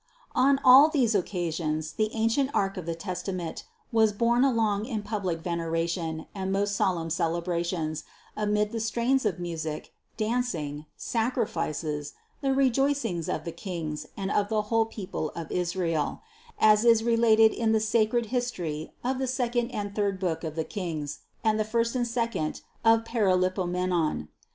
417. 0.33 0.49
On 0.49 0.65
all 0.67 0.89
these 0.89 1.13
occasions 1.13 1.91
the 1.93 2.09
ancient 2.15 2.49
ark 2.55 2.75
of 2.75 2.87
the 2.87 2.95
Tes 2.95 3.21
328 3.21 3.21
CITY 3.21 3.43
OF 3.45 3.61
GOD 3.61 3.61
tament 3.61 3.63
was 3.91 4.13
borne 4.13 4.43
along 4.43 4.85
in 4.87 5.03
public 5.03 5.41
veneration 5.41 6.25
and 6.33 6.51
most 6.51 6.75
solemn 6.75 7.11
celebrations, 7.11 8.03
amid 8.35 8.71
the 8.71 8.79
strains 8.79 9.27
of 9.27 9.37
music, 9.37 9.93
dancing, 10.17 10.87
sacrifices, 10.97 12.13
the 12.41 12.51
rejoicings 12.51 13.29
of 13.29 13.43
the 13.45 13.51
kings 13.51 14.07
and 14.17 14.31
of 14.31 14.49
the 14.49 14.63
whole 14.73 14.87
people 14.87 15.29
of 15.35 15.51
Israel, 15.51 16.23
as 16.59 16.83
is 16.83 17.03
related 17.03 17.51
in 17.51 17.71
the 17.71 17.79
sacred 17.79 18.25
history 18.33 18.89
of 19.03 19.19
the 19.19 19.27
second 19.27 19.69
and 19.69 19.93
third 19.95 20.19
book 20.19 20.43
of 20.43 20.55
the 20.55 20.63
Kings 20.63 21.19
and 21.43 21.59
the 21.59 21.63
first 21.63 21.93
and 21.95 22.07
sec 22.07 22.35
ond 22.35 22.61
of 22.83 23.03
Paralipomenon. 23.03 24.29